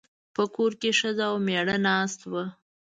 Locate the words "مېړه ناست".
1.45-2.19